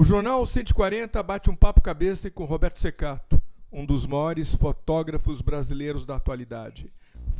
O 0.00 0.04
Jornal 0.04 0.46
140 0.46 1.20
bate 1.24 1.50
um 1.50 1.56
papo 1.56 1.80
cabeça 1.80 2.30
com 2.30 2.44
Roberto 2.44 2.78
Secato, 2.78 3.42
um 3.72 3.84
dos 3.84 4.06
maiores 4.06 4.54
fotógrafos 4.54 5.40
brasileiros 5.40 6.06
da 6.06 6.14
atualidade. 6.14 6.88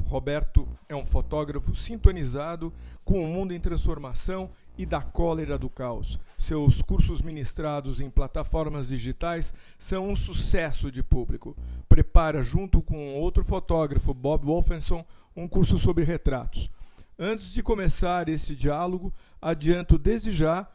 Roberto 0.09 0.67
é 0.89 0.97
um 0.97 1.05
fotógrafo 1.05 1.77
sintonizado 1.77 2.75
com 3.05 3.23
o 3.23 3.29
mundo 3.29 3.55
em 3.55 3.61
transformação 3.61 4.51
e 4.77 4.85
da 4.85 5.01
cólera 5.01 5.57
do 5.57 5.71
caos. 5.71 6.19
Seus 6.37 6.83
cursos 6.83 7.23
ministrados 7.23 8.01
em 8.01 8.11
plataformas 8.11 8.89
digitais 8.89 9.55
são 9.79 10.09
um 10.09 10.17
sucesso 10.17 10.91
de 10.91 11.01
público. 11.01 11.57
Prepara, 11.89 12.43
junto 12.43 12.83
com 12.83 13.15
outro 13.15 13.45
fotógrafo, 13.45 14.13
Bob 14.13 14.45
Wolfenson, 14.45 15.07
um 15.37 15.47
curso 15.47 15.79
sobre 15.79 16.03
retratos. 16.03 16.69
Antes 17.17 17.53
de 17.53 17.63
começar 17.63 18.29
esse 18.29 18.57
diálogo, 18.57 19.15
adianto 19.41 19.97
desde 19.97 20.33
já 20.33 20.67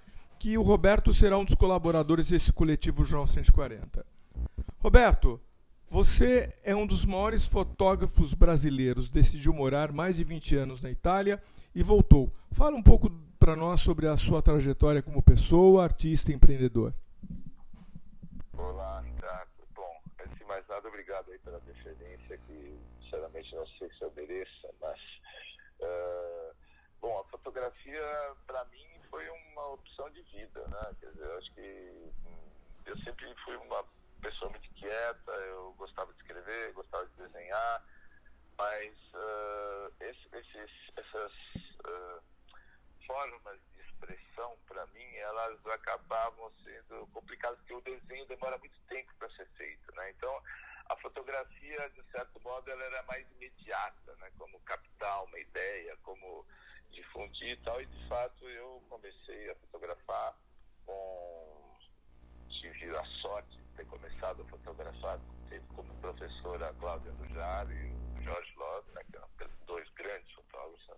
que 0.44 0.58
o 0.58 0.62
Roberto 0.62 1.14
será 1.14 1.38
um 1.38 1.46
dos 1.46 1.56
colaboradores 1.56 2.28
desse 2.28 2.52
coletivo 2.52 3.06
Jornal 3.06 3.26
140. 3.26 4.06
Roberto, 4.78 5.40
você 5.90 6.54
é 6.66 6.76
um 6.76 6.86
dos 6.86 7.06
maiores 7.06 7.48
fotógrafos 7.48 8.34
brasileiros, 8.34 9.08
decidiu 9.08 9.54
morar 9.54 9.94
mais 9.94 10.18
de 10.18 10.26
20 10.26 10.58
anos 10.58 10.82
na 10.82 10.92
Itália 10.92 11.42
e 11.74 11.82
voltou. 11.82 12.30
Fala 12.52 12.76
um 12.76 12.84
pouco 12.84 13.10
para 13.40 13.56
nós 13.56 13.80
sobre 13.80 14.06
a 14.06 14.18
sua 14.18 14.42
trajetória 14.42 15.02
como 15.02 15.24
pessoa, 15.24 15.86
artista 15.86 16.30
e 16.30 16.36
empreendedor. 16.36 16.94
Olá, 18.52 19.00
Ricardo. 19.00 19.48
Bom, 19.74 20.02
antes 20.20 20.38
de 20.38 20.44
mais 20.44 20.68
nada, 20.68 20.90
obrigado 20.90 21.32
aí 21.32 21.40
pela 21.40 21.62
deferência, 21.62 22.38
que 22.46 22.78
sinceramente 23.02 23.56
não 23.56 23.66
sei 23.80 23.90
se 23.98 24.02
eu 24.04 24.12
mereça, 24.14 24.70
mas. 24.82 25.00
Uh, 25.80 26.54
bom, 27.00 27.18
a 27.18 27.24
fotografia, 27.32 28.02
para 28.46 28.66
mim, 28.66 28.84
foi 29.10 29.24
uma 29.54 29.68
opção 29.74 30.10
de 30.10 30.22
vida, 30.24 30.68
né? 30.68 30.96
Quer 31.00 31.12
dizer, 31.12 31.26
eu 31.26 31.38
acho 31.38 31.54
que 31.54 32.12
hum, 32.26 32.52
eu 32.86 32.98
sempre 33.00 33.36
fui 33.46 33.56
uma 33.58 33.86
pessoa 34.22 34.50
muito 34.50 34.70
quieta, 34.74 35.32
eu 35.32 35.74
gostava 35.78 36.12
de 36.14 36.20
escrever, 36.20 36.74
gostava 36.74 37.06
de 37.08 37.16
desenhar, 37.16 37.86
mas 38.58 38.94
uh, 39.14 39.94
esse, 40.00 40.28
esses, 40.36 40.72
essas 40.98 41.32
uh, 41.86 42.24
formas 43.06 43.60
de 43.74 43.82
expressão, 43.82 44.58
para 44.68 44.86
mim, 44.88 45.16
elas 45.18 45.66
acabavam 45.68 46.52
sendo 46.64 47.08
complicadas, 47.08 47.60
porque 47.60 47.74
o 47.74 47.82
desenho 47.82 48.26
demora 48.28 48.58
muito 48.58 48.80
tempo 48.88 49.14
para 49.20 49.30
ser 49.32 49.48
feito, 49.58 49.96
né? 49.96 50.10
Então, 50.12 50.42
a 50.90 50.96
fotografia, 50.98 51.90
de 51.90 52.04
certo 52.12 52.40
modo, 52.42 52.70
ela 52.70 52.84
era 52.84 53.04
mais 53.04 53.30
imediata, 53.32 54.16
né? 54.18 54.32
Como 54.38 54.60
captar 54.62 55.24
uma 55.26 55.40
ideia, 55.40 55.96
como 56.04 56.46
difundir 56.94 57.52
e 57.52 57.58
tal, 57.58 57.82
e 57.82 57.86
de 57.86 58.08
fato 58.08 58.50
eu 58.50 58.82
comecei 58.90 59.50
a 59.50 59.56
fotografar 59.56 60.38
com... 60.86 61.78
tive 62.50 62.96
a 62.96 63.06
sorte 63.22 63.58
de 63.58 63.64
ter 63.76 63.86
começado 63.88 64.42
a 64.42 64.46
fotografar, 64.46 65.20
teve 65.50 65.66
como 65.76 65.94
professora 65.96 66.70
a 66.70 66.74
Cláudia 66.76 67.12
Dujar 67.14 67.70
e 67.72 68.20
o 68.20 68.24
Jorge 68.24 68.54
Love, 68.56 68.92
né? 68.92 69.02
Que 69.10 69.18
eram 69.18 69.30
dois 69.66 69.90
grandes 69.92 70.32
fotógrafos, 70.34 70.88
né? 70.88 70.96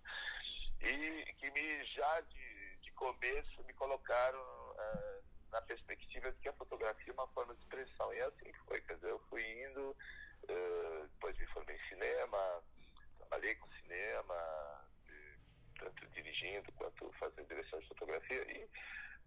e 0.80 1.24
que 1.38 1.50
me 1.50 1.84
já 1.84 2.20
de, 2.20 2.76
de 2.82 2.90
começo 2.92 3.64
me 3.64 3.72
colocaram 3.72 4.40
uh, 4.40 5.22
na 5.50 5.60
perspectiva 5.62 6.30
de 6.30 6.38
que 6.38 6.48
a 6.48 6.52
fotografia 6.52 7.10
é 7.10 7.14
uma 7.14 7.28
forma 7.28 7.54
de 7.54 7.62
expressão. 7.62 8.12
E 8.12 8.18
é 8.18 8.24
assim 8.24 8.52
foi, 8.66 8.80
quer 8.82 8.94
dizer, 8.94 9.10
eu 9.10 9.18
fui 9.30 9.42
indo, 9.64 9.90
uh, 9.90 11.08
depois 11.08 11.36
me 11.38 11.46
formei 11.46 11.76
em 11.76 11.88
cinema, 11.88 12.62
trabalhei 13.18 13.54
com 13.56 13.68
cinema, 13.80 14.84
tanto 15.78 16.06
dirigindo 16.08 16.72
quanto 16.72 17.12
fazendo 17.18 17.48
direção 17.48 17.78
de 17.80 17.88
fotografia. 17.88 18.42
E, 18.52 18.68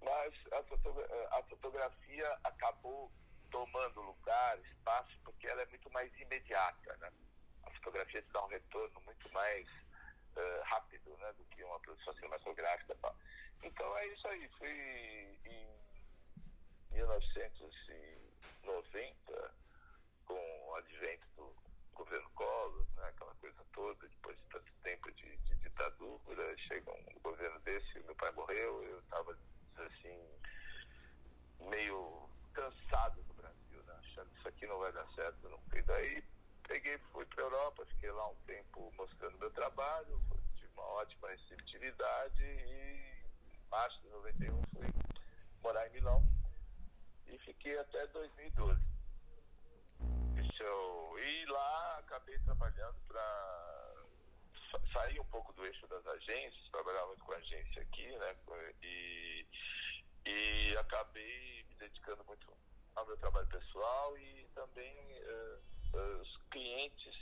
mas 0.01 0.33
a, 0.53 0.63
fotogra 0.63 1.07
a 1.31 1.43
fotografia 1.43 2.39
acabou 2.43 3.11
tomando 3.51 4.01
lugar, 4.01 4.59
espaço, 4.59 5.17
porque 5.23 5.47
ela 5.47 5.61
é 5.61 5.65
muito 5.65 5.89
mais 5.91 6.11
imediata. 6.19 6.95
Né? 6.97 7.11
A 7.63 7.71
fotografia 7.71 8.21
te 8.21 8.31
dá 8.31 8.45
um 8.45 8.47
retorno 8.47 9.01
muito 9.01 9.33
mais 9.33 9.67
uh, 10.35 10.61
rápido 10.63 11.15
né, 11.17 11.31
do 11.33 11.43
que 11.45 11.63
uma 11.63 11.79
produção 11.79 12.13
cinematográfica. 12.15 12.95
Tal. 13.01 13.15
Então 13.63 13.97
é 13.97 14.07
isso 14.07 14.27
aí. 14.27 14.49
Fui 14.57 15.39
em 15.45 15.69
1990, 16.91 19.53
com 20.25 20.67
o 20.67 20.75
advento 20.75 21.25
do 21.35 21.55
governo 21.93 22.29
Collor, 22.31 22.85
né, 22.95 23.07
aquela 23.09 23.35
coisa 23.35 23.63
toda, 23.73 24.07
depois 24.07 24.35
de 24.37 24.43
tanto 24.45 24.71
tempo 24.83 25.11
de, 25.11 25.37
de 25.37 25.55
ditadura, 25.55 26.48
chega 26.67 26.91
um 26.91 27.19
governo 27.21 27.59
desse, 27.61 27.99
meu 27.99 28.15
pai 28.15 28.31
morreu, 28.31 28.83
eu 28.83 28.99
estava 28.99 29.37
assim, 29.77 30.21
meio 31.69 32.29
cansado 32.53 33.21
do 33.23 33.33
Brasil, 33.33 33.83
né, 33.83 33.93
achando 33.99 34.29
que 34.29 34.39
isso 34.39 34.47
aqui 34.47 34.67
não 34.67 34.79
vai 34.79 34.91
dar 34.91 35.07
certo 35.13 35.49
nunca. 35.49 35.77
E 35.77 35.81
daí 35.83 36.23
peguei, 36.67 36.97
fui 37.11 37.25
para 37.25 37.43
a 37.43 37.47
Europa, 37.47 37.85
fiquei 37.87 38.11
lá 38.11 38.29
um 38.29 38.35
tempo 38.45 38.93
mostrando 38.97 39.37
meu 39.37 39.51
trabalho, 39.51 40.21
tive 40.55 40.71
uma 40.73 40.83
ótima 40.83 41.29
receptividade 41.29 42.43
e 42.43 43.23
em 43.55 43.69
março 43.69 43.99
de 44.01 44.09
91 44.09 44.63
fui 44.73 44.93
morar 45.63 45.87
em 45.87 45.91
Milão 45.91 46.23
e 47.27 47.37
fiquei 47.39 47.77
até 47.79 48.05
2012. 48.07 48.79
Isso, 50.37 51.19
e 51.19 51.45
lá 51.45 51.99
acabei 51.99 52.37
trabalhando 52.39 52.97
para 53.07 53.88
sair 54.93 55.19
um 55.19 55.25
pouco 55.25 55.53
do 55.53 55.65
eixo 55.65 55.87
das 55.87 56.05
agências, 56.05 56.69
trabalhar 56.71 57.05
muito 57.07 57.23
com 57.23 57.33
agência 57.33 57.81
aqui, 57.81 58.07
né? 58.17 58.35
E, 58.81 59.45
e 60.25 60.77
acabei 60.77 61.63
me 61.69 61.75
dedicando 61.75 62.23
muito 62.25 62.47
ao 62.95 63.05
meu 63.05 63.17
trabalho 63.17 63.47
pessoal 63.47 64.17
e 64.17 64.47
também 64.53 64.95
uh, 65.23 66.21
os 66.21 66.37
clientes 66.51 67.15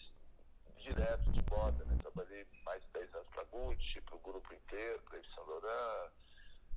direto 0.78 1.32
de 1.32 1.44
moda, 1.50 1.84
né? 1.86 1.98
Trabalhei 2.02 2.46
mais 2.64 2.82
de 2.84 2.90
10 2.90 3.16
anos 3.16 3.30
para 3.30 3.44
Gucci, 3.46 4.02
para 4.02 4.16
o 4.16 4.20
grupo 4.20 4.54
inteiro, 4.54 5.02
para 5.04 5.18
Yves 5.18 5.34
Saint 5.34 5.48
Laurent, 5.48 6.12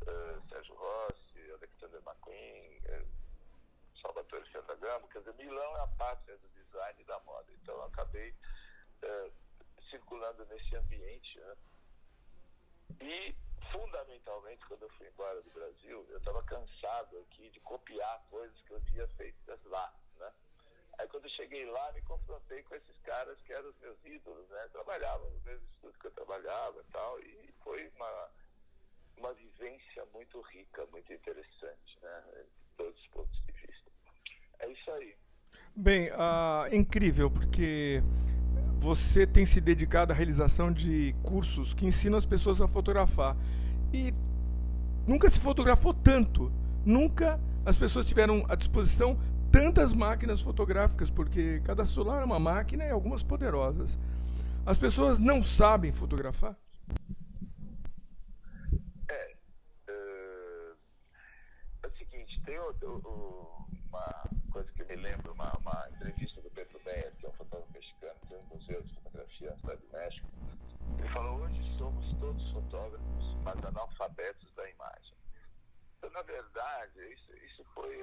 uh, 0.02 0.48
Sérgio 0.48 0.74
Rossi, 0.74 1.50
Alexander 1.52 2.00
McQueen, 2.06 2.78
uh, 2.78 4.00
Salvatore 4.00 4.48
Ferragamo, 4.50 5.08
quer 5.08 5.18
dizer, 5.18 5.34
Milão 5.34 5.76
é 5.76 5.80
a 5.82 5.86
pátria 5.86 6.36
do 6.38 6.48
design 6.48 7.00
e 7.00 7.04
da 7.04 7.18
moda. 7.20 7.46
Então 7.52 7.74
eu 7.74 7.84
acabei 7.84 8.34
é, 9.02 9.30
circulando 9.90 10.44
nesse 10.46 10.74
ambiente. 10.76 11.38
Né? 11.38 11.56
E, 13.02 13.34
fundamentalmente, 13.70 14.64
quando 14.66 14.82
eu 14.82 14.90
fui 14.90 15.08
embora 15.08 15.42
do 15.42 15.50
Brasil, 15.50 16.06
eu 16.08 16.18
estava 16.18 16.42
cansado 16.44 17.18
aqui 17.18 17.50
de 17.50 17.60
copiar 17.60 18.22
coisas 18.30 18.58
que 18.62 18.72
eu 18.72 18.80
via 18.80 19.06
feitas 19.08 19.62
lá. 19.64 19.92
Né? 20.18 20.32
Aí 20.98 21.08
quando 21.08 21.24
eu 21.24 21.30
cheguei 21.30 21.64
lá, 21.64 21.92
me 21.92 22.02
confrontei 22.02 22.62
com 22.64 22.74
esses 22.74 22.98
caras 23.02 23.40
que 23.42 23.52
eram 23.52 23.70
os 23.70 23.78
meus 23.78 23.98
ídolos, 24.04 24.48
né? 24.50 24.68
Trabalhavam 24.70 25.30
no 25.30 25.40
mesmo 25.40 25.66
estudo 25.72 25.98
que 25.98 26.06
eu 26.06 26.10
trabalhava 26.10 26.80
e 26.80 26.92
tal, 26.92 27.20
e 27.20 27.54
foi 27.64 27.88
uma, 27.96 28.28
uma 29.16 29.32
vivência 29.32 30.04
muito 30.12 30.40
rica, 30.42 30.84
muito 30.86 31.10
interessante, 31.10 31.98
né? 32.02 32.24
De 32.34 32.76
todos 32.76 33.00
os 33.00 33.06
pontos 33.08 33.46
de 33.46 33.52
vista. 33.52 33.90
É 34.58 34.68
isso 34.68 34.90
aí. 34.90 35.16
Bem, 35.74 36.10
uh, 36.10 36.74
incrível, 36.74 37.30
porque 37.30 38.02
você 38.80 39.26
tem 39.26 39.44
se 39.44 39.60
dedicado 39.60 40.10
à 40.10 40.16
realização 40.16 40.72
de 40.72 41.14
cursos 41.22 41.74
que 41.74 41.86
ensinam 41.86 42.16
as 42.16 42.24
pessoas 42.24 42.62
a 42.62 42.66
fotografar. 42.66 43.36
E 43.92 44.14
nunca 45.06 45.28
se 45.28 45.38
fotografou 45.38 45.92
tanto. 45.92 46.50
Nunca 46.84 47.38
as 47.64 47.76
pessoas 47.76 48.06
tiveram 48.06 48.46
à 48.48 48.54
disposição 48.54 49.18
tantas 49.52 49.92
máquinas 49.92 50.40
fotográficas, 50.40 51.10
porque 51.10 51.60
cada 51.60 51.84
celular 51.84 52.22
é 52.22 52.24
uma 52.24 52.40
máquina 52.40 52.84
e 52.86 52.90
algumas 52.90 53.22
poderosas. 53.22 53.98
As 54.64 54.78
pessoas 54.78 55.18
não 55.18 55.42
sabem 55.42 55.92
fotografar? 55.92 56.56
É. 59.10 59.34
Uh, 59.88 60.76
é 61.82 61.86
o 61.86 61.90
seguinte, 61.98 62.40
tem 62.46 62.58
o, 62.58 62.72
uma 63.90 64.24
coisa 64.50 64.70
que 64.72 64.80
eu 64.80 64.86
me 64.88 64.96
lembro, 64.96 65.32
uma, 65.32 65.52
uma 65.58 65.86
entrevista 65.96 66.40
do 66.40 66.50
Pedro 66.50 66.80
Meyer, 66.86 67.12
que 67.18 67.26
é 67.26 67.28
um 67.28 67.32
fotógrafo 67.32 67.72
mexicano, 67.72 67.99
museu 68.50 68.82
de 68.82 68.94
fotografia 68.94 69.50
na 69.50 69.56
cidade 69.56 69.80
do 69.80 69.92
México. 69.92 70.26
Ele 70.98 71.08
falou: 71.08 71.40
hoje 71.40 71.78
somos 71.78 72.18
todos 72.18 72.52
fotógrafos, 72.52 73.34
mas 73.42 73.64
analfabetos 73.64 74.52
da 74.54 74.68
imagem. 74.68 75.14
Então, 75.98 76.10
na 76.10 76.22
verdade, 76.22 77.12
isso, 77.12 77.36
isso 77.38 77.64
foi, 77.74 77.96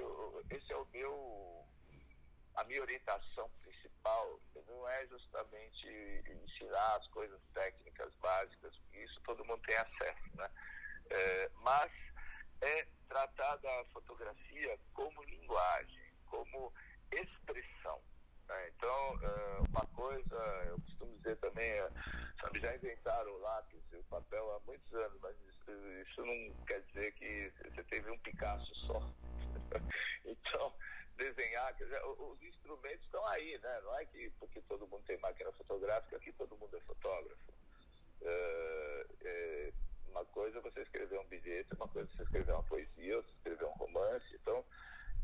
esse 0.50 0.72
é 0.72 0.76
o 0.76 0.86
meu, 0.86 1.64
a 2.56 2.64
minha 2.64 2.82
orientação 2.82 3.50
principal. 3.62 4.40
Não 4.66 4.88
é 4.88 5.06
justamente 5.06 6.24
ensinar 6.44 6.96
as 6.96 7.06
coisas 7.08 7.40
técnicas 7.54 8.14
básicas, 8.16 8.74
isso 8.92 9.20
todo 9.22 9.44
mundo 9.44 9.62
tem 9.62 9.76
acesso, 9.76 10.36
né? 10.36 10.50
É, 11.10 11.50
mas 11.62 11.90
é 12.60 12.86
tratar 13.08 13.56
da 13.56 13.84
fotografia 13.92 14.78
como 14.92 15.22
linguagem 15.24 16.08
como 16.30 16.72
expressão. 17.12 18.00
Né? 18.48 18.68
Então, 18.76 19.18
é, 19.22 19.60
uma 19.68 19.86
coisa, 19.94 20.36
eu 20.66 20.80
costumo 20.80 21.16
dizer 21.18 21.36
também, 21.36 21.68
é, 21.68 21.90
sabe, 22.40 22.47
já 22.58 22.74
inventaram 22.74 23.32
o 23.32 23.38
lápis 23.38 23.80
e 23.92 23.96
o 23.96 24.04
papel 24.04 24.52
há 24.52 24.60
muitos 24.60 24.92
anos, 24.94 25.20
mas 25.20 25.36
isso, 25.48 25.70
isso 26.02 26.24
não 26.24 26.64
quer 26.66 26.80
dizer 26.82 27.12
que 27.14 27.52
você 27.64 27.82
teve 27.84 28.10
um 28.10 28.18
Picasso 28.18 28.74
só. 28.86 29.00
então, 30.24 30.74
desenhar, 31.16 31.74
dizer, 31.74 32.00
os 32.04 32.42
instrumentos 32.42 33.04
estão 33.04 33.24
aí, 33.26 33.58
né? 33.58 33.80
Não 33.82 33.98
é 33.98 34.04
que 34.06 34.30
porque 34.38 34.60
todo 34.62 34.86
mundo 34.86 35.04
tem 35.06 35.18
máquina 35.18 35.52
fotográfica, 35.52 36.18
que 36.20 36.32
todo 36.32 36.56
mundo 36.56 36.76
é 36.76 36.80
fotógrafo. 36.80 37.52
É, 38.22 39.06
é, 39.22 39.72
uma 40.08 40.24
coisa 40.26 40.58
é 40.58 40.62
você 40.62 40.82
escrever 40.82 41.18
um 41.18 41.26
bilhete, 41.26 41.74
uma 41.76 41.88
coisa 41.88 42.08
é 42.10 42.16
você 42.16 42.22
escrever 42.22 42.52
uma 42.52 42.62
poesia, 42.64 43.16
você 43.16 43.30
escrever 43.32 43.64
um 43.64 43.72
romance. 43.72 44.34
Então, 44.34 44.64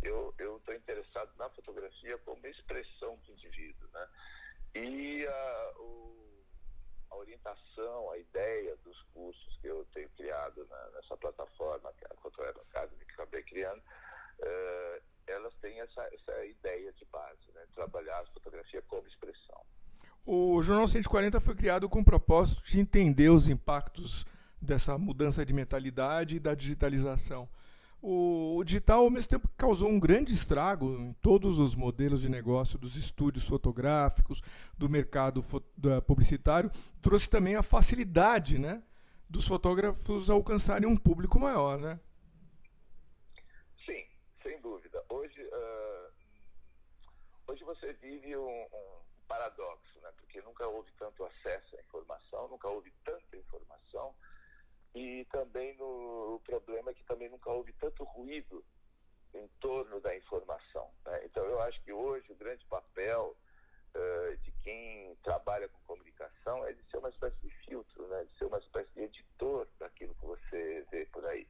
eu 0.02 0.58
estou 0.58 0.74
interessado 0.74 1.34
na 1.38 1.48
fotografia 1.50 2.18
como 2.18 2.46
expressão 2.46 3.16
do 3.16 3.32
indivíduo, 3.32 3.88
né? 3.92 4.08
E 4.74 5.26
a, 5.26 5.72
o, 5.76 6.33
a 7.14 7.16
orientação, 7.16 8.10
a 8.10 8.18
ideia 8.18 8.76
dos 8.84 9.00
cursos 9.14 9.58
que 9.60 9.68
eu 9.68 9.86
tenho 9.94 10.08
criado 10.10 10.66
na, 10.68 10.90
nessa 10.90 11.16
plataforma, 11.16 11.92
que 11.96 12.04
é 12.04 12.08
a 12.08 12.50
Academy, 12.50 13.04
que 13.04 13.12
acabei 13.12 13.42
criando, 13.44 13.78
uh, 13.80 15.02
elas 15.26 15.54
têm 15.60 15.80
essa, 15.80 16.02
essa 16.12 16.44
ideia 16.44 16.92
de 16.92 17.04
base, 17.06 17.52
né? 17.54 17.62
trabalhar 17.74 18.18
a 18.20 18.26
fotografia 18.26 18.82
como 18.82 19.06
expressão. 19.06 19.60
O 20.26 20.60
Jornal 20.62 20.88
140 20.88 21.40
foi 21.40 21.54
criado 21.54 21.88
com 21.88 22.00
o 22.00 22.04
propósito 22.04 22.62
de 22.64 22.80
entender 22.80 23.28
os 23.28 23.48
impactos 23.48 24.24
dessa 24.60 24.98
mudança 24.98 25.44
de 25.44 25.52
mentalidade 25.52 26.36
e 26.36 26.40
da 26.40 26.54
digitalização. 26.54 27.48
O, 28.06 28.58
o, 28.58 28.64
digital, 28.64 29.04
ao 29.04 29.08
mesmo 29.08 29.30
tempo, 29.30 29.48
causou 29.56 29.88
um 29.88 29.98
grande 29.98 30.30
estrago 30.30 30.94
em 31.00 31.14
todos 31.14 31.58
os 31.58 31.74
modelos 31.74 32.20
de 32.20 32.28
negócio 32.28 32.78
dos 32.78 32.96
estúdios 32.96 33.48
fotográficos, 33.48 34.42
do 34.76 34.90
mercado 34.90 35.42
publicitário, 36.06 36.70
trouxe 37.00 37.30
também 37.30 37.56
a 37.56 37.62
facilidade 37.62 38.58
né, 38.58 38.82
dos 39.26 39.48
fotógrafos 39.48 40.28
alcançarem 40.28 40.86
um 40.86 40.98
público 40.98 41.40
maior. 41.40 41.78
Né? 41.78 41.98
Sim, 43.86 44.04
sem 44.42 44.60
dúvida. 44.60 45.02
Hoje, 45.08 45.42
uh, 45.42 46.12
hoje 47.48 47.64
você 47.64 47.94
vive 47.94 48.36
um, 48.36 48.64
um 48.64 49.00
paradoxo, 49.26 49.98
né? 50.02 50.10
porque 50.18 50.42
nunca 50.42 50.66
houve 50.66 50.92
tanto 50.98 51.24
acesso 51.24 51.74
à 51.74 51.80
informação, 51.80 52.48
nunca 52.48 52.68
houve 52.68 52.92
tanta 53.02 53.34
informação 53.34 54.14
e 54.94 55.24
também 55.26 55.76
no, 55.76 56.36
o 56.36 56.40
problema 56.44 56.90
é 56.90 56.94
que 56.94 57.04
também 57.04 57.28
nunca 57.28 57.50
houve 57.50 57.72
tanto 57.74 58.04
ruído 58.04 58.64
em 59.34 59.48
torno 59.60 60.00
da 60.00 60.16
informação. 60.16 60.88
Né? 61.04 61.24
Então, 61.24 61.44
eu 61.44 61.60
acho 61.62 61.82
que 61.82 61.92
hoje 61.92 62.30
o 62.30 62.36
grande 62.36 62.64
papel 62.66 63.36
uh, 63.94 64.36
de 64.38 64.52
quem 64.62 65.16
trabalha 65.24 65.68
com 65.68 65.80
comunicação 65.80 66.64
é 66.66 66.72
de 66.72 66.82
ser 66.90 66.98
uma 66.98 67.08
espécie 67.08 67.36
de 67.40 67.50
filtro, 67.66 68.06
né? 68.06 68.24
de 68.24 68.38
ser 68.38 68.44
uma 68.44 68.58
espécie 68.58 68.90
de 68.94 69.02
editor 69.02 69.66
daquilo 69.78 70.14
que 70.14 70.24
você 70.24 70.86
vê 70.90 71.04
por 71.06 71.26
aí. 71.26 71.48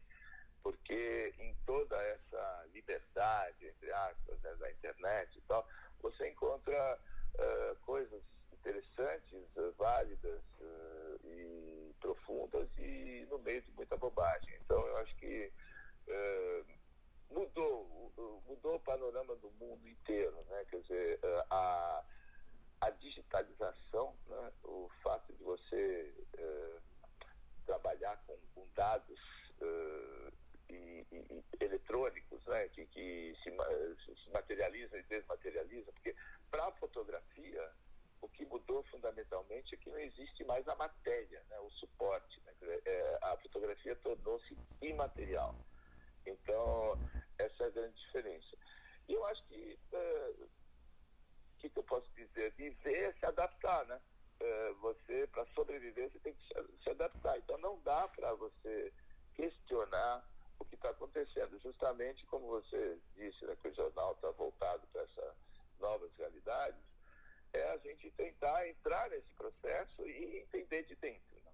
Porque 0.63 1.35
em 1.39 1.55
toda 1.67 1.95
essa 2.03 2.67
liberdade, 2.73 3.67
entre 3.67 3.93
aspas, 3.93 4.41
né, 4.41 4.55
da 4.55 4.71
internet 4.71 5.37
e 5.37 5.43
tal, 5.43 5.69
você 6.01 6.31
encontra 6.31 6.99
uh, 7.35 7.77
coisas 7.83 8.23
interessantes, 8.53 9.45
uh, 9.57 9.75
válidas 9.77 10.41
e 11.25 11.95
profundas 12.01 12.69
e 12.79 13.27
no 13.31 13.39
meio 13.39 13.63
de 13.63 13.71
muita 13.73 13.97
bobagem. 13.97 14.55
Então, 14.65 14.87
eu 14.87 14.97
acho 14.99 15.15
que 15.17 15.53
mudou, 17.31 18.13
mudou 18.47 18.77
o 18.77 18.81
panorama 18.81 19.35
do 19.37 19.51
mundo 19.53 19.89
inteiro, 19.89 20.37
né? 20.49 20.65
Quer 20.71 20.81
dizer, 20.83 21.21
a, 21.51 22.05
a 22.81 22.91
digitalização, 22.91 24.15
né? 24.29 24.53
o 24.65 24.89
fato 25.03 25.33
de 25.33 25.43
você 25.43 26.15
trabalhar 27.67 28.17
com, 28.27 28.37
com 28.55 28.67
dados 28.75 29.21
e, 30.69 31.07
e, 31.11 31.45
eletrônicos, 31.61 32.45
né? 32.47 32.69
que, 32.69 32.87
que 32.87 33.37
se, 33.43 33.51
se 34.23 34.31
materializam 34.31 34.99
e 34.99 35.03
desmaterializam, 35.05 35.93
porque 35.93 36.15
para 36.51 36.67
a 36.67 36.73
fotografia 36.73 37.73
o 38.25 38.29
que 38.29 38.47
mudou 38.47 38.83
fundamentalmente 38.85 39.75
é 39.75 39.79
que 39.79 39.91
não 39.91 39.99
existe 39.99 40.45
mais 40.45 40.67
a 40.67 40.75
matéria, 40.77 41.43
né, 41.51 41.59
o 41.61 41.71
suporte. 41.73 42.41
Né, 42.41 42.81
é, 42.87 43.19
a 43.21 43.37
fotografia 43.37 43.95
tornou-se 43.97 44.57
imaterial. 44.81 45.55
Então, 46.27 46.99
essa 47.39 47.65
é 47.65 47.67
a 47.67 47.71
grande 47.71 47.95
diferença. 48.01 48.57
E 49.09 49.13
eu 49.13 49.25
acho 49.27 49.43
que, 49.77 49.97
o 49.97 49.99
é, 49.99 50.33
que, 51.59 51.69
que, 51.71 51.79
eu 51.79 51.83
posso 51.85 52.09
dizer? 52.15 52.53
Viver 52.53 53.11
é 53.11 53.13
se 53.13 53.27
adaptar, 53.27 53.85
né? 53.87 54.01
É, 54.41 54.73
você, 54.81 55.27
para 55.29 55.47
sobreviver, 55.55 56.11
você 56.11 56.19
tem 56.19 56.35
que 56.35 56.43
se, 56.47 56.83
se 56.83 56.91
adaptar. 56.91 57.39
Então, 57.39 57.57
não 57.59 57.81
dá 57.83 58.09
para 58.09 58.35
você 58.35 58.93
questionar 59.35 60.25
o 60.59 60.65
que 60.65 60.75
está 60.75 60.91
acontecendo. 60.91 61.59
Justamente 61.61 62.25
como 62.27 62.47
você 62.49 62.99
disse, 63.17 63.45
né, 63.45 63.57
que 63.61 63.69
o 63.69 63.75
jornal 63.75 64.13
está 64.13 64.31
voltado 64.33 64.87
para 64.93 65.03
essas 65.03 65.35
novas 65.81 66.11
realidades, 66.19 66.81
é 67.53 67.73
a 67.73 67.77
gente 67.79 68.11
tentar 68.13 68.69
entrar 68.69 69.09
nesse 69.11 69.33
processo 69.37 70.07
e 70.07 70.39
entender 70.39 70.85
de 70.85 70.97
dentro. 70.97 71.37
Né? 71.45 71.53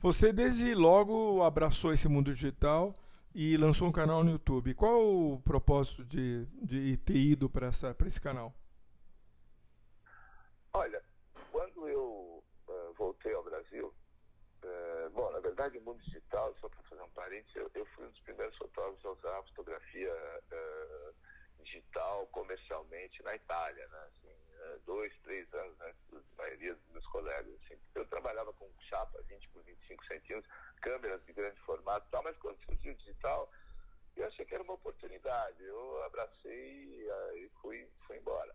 Você 0.00 0.32
desde 0.32 0.74
logo 0.74 1.42
abraçou 1.42 1.92
esse 1.92 2.08
mundo 2.08 2.34
digital 2.34 2.94
e 3.34 3.56
lançou 3.56 3.88
um 3.88 3.92
canal 3.92 4.24
no 4.24 4.30
YouTube. 4.30 4.74
Qual 4.74 5.00
o 5.00 5.40
propósito 5.40 6.04
de, 6.04 6.46
de 6.62 6.96
ter 6.98 7.16
ido 7.16 7.48
para 7.48 7.68
esse 8.06 8.20
canal? 8.20 8.54
Olha, 10.72 11.02
quando 11.50 11.88
eu 11.88 12.44
uh, 12.68 12.92
voltei 12.96 13.34
ao 13.34 13.42
Brasil, 13.42 13.92
uh, 14.64 15.10
bom, 15.10 15.30
na 15.32 15.40
verdade 15.40 15.78
o 15.78 15.82
mundo 15.82 16.00
digital, 16.02 16.54
só 16.60 16.68
para 16.68 16.82
fazer 16.84 17.02
um 17.02 17.10
parênteses, 17.10 17.56
eu, 17.56 17.70
eu, 17.74 17.86
fui 17.86 18.04
um 18.04 18.10
dos 18.10 18.20
primeiros 18.20 18.56
fotógrafos 18.56 19.04
a 19.04 19.10
usar 19.10 19.38
a 19.38 19.42
fotografia 19.44 20.12
uh, 20.52 21.14
digital 21.60 22.26
comercialmente 22.28 23.22
na 23.22 23.34
Itália, 23.34 23.86
né? 23.88 24.08
Assim, 24.08 24.36
é, 24.60 24.78
dois, 24.84 25.12
três 25.22 25.52
anos, 25.54 25.76
né? 25.78 25.94
A 26.12 26.36
maioria 26.36 26.74
dos 26.74 26.88
meus 26.88 27.06
colegas. 27.06 27.54
Assim. 27.64 27.78
Eu 27.94 28.06
trabalhava 28.06 28.52
com 28.52 28.68
chapa 28.88 29.22
20 29.22 29.48
por 29.48 29.62
25 29.62 30.04
centímetros, 30.06 30.52
câmeras 30.80 31.24
de 31.24 31.32
grande 31.32 31.60
formato 31.60 32.06
e 32.06 32.10
tal, 32.10 32.22
mas 32.22 32.36
quando 32.38 32.62
surgiu 32.64 32.92
o 32.92 32.96
digital, 32.96 33.50
eu 34.16 34.26
achei 34.26 34.44
que 34.44 34.54
era 34.54 34.62
uma 34.62 34.74
oportunidade. 34.74 35.62
Eu 35.62 36.02
abracei 36.04 37.08
e 37.34 37.50
fui, 37.60 37.88
fui 38.06 38.16
embora. 38.16 38.54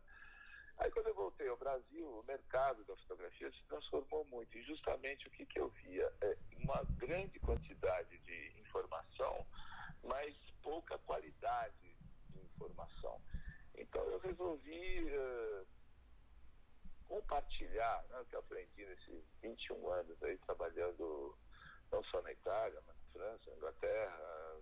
Aí 0.78 0.92
quando 0.92 1.08
eu 1.08 1.16
voltei 1.16 1.48
ao 1.48 1.58
Brasil, 1.58 2.08
o 2.08 2.24
mercado 2.24 2.84
da 2.84 2.96
fotografia 2.98 3.50
se 3.52 3.64
transformou 3.64 4.26
muito. 4.26 4.58
E 4.58 4.64
justamente 4.64 5.28
o 5.28 5.32
que, 5.32 5.46
que 5.46 5.60
eu 5.60 5.70
via? 5.70 6.12
É 6.22 6.38
uma 6.58 6.84
grande 6.98 7.40
quantidade 7.40 8.18
de 8.20 8.60
informação, 8.60 9.46
mas 10.04 10.36
pouca 10.62 10.98
qualidade 11.00 11.96
de 12.30 12.40
informação. 12.40 13.22
Então 13.76 14.04
eu 14.04 14.20
resolvi 14.20 15.06
uh, 15.06 15.68
compartilhar 17.08 18.04
né, 18.10 18.20
o 18.20 18.26
que 18.26 18.36
eu 18.36 18.40
aprendi 18.40 18.85
nesses 18.96 19.24
21 19.42 19.92
anos 19.92 20.24
aí 20.24 20.38
trabalhando 20.40 21.36
não 21.92 22.04
só 22.06 22.22
na 22.22 22.32
Itália, 22.32 22.82
mas 22.88 22.96
na 22.96 23.12
França, 23.14 23.50
na 23.50 23.58
Inglaterra, 23.58 24.56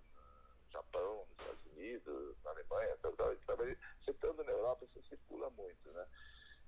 no 0.65 0.71
Japão, 0.71 1.25
nos 1.29 1.39
Estados 1.39 1.65
Unidos, 1.67 2.37
na 2.43 2.51
Alemanha, 2.51 2.97
tal, 3.01 3.13
tal. 3.13 3.35
Trabalhei, 3.37 3.77
você 4.01 4.11
estando 4.11 4.43
na 4.43 4.51
Europa, 4.51 4.85
você 4.93 5.01
circula 5.09 5.49
muito, 5.51 5.91
né? 5.91 6.05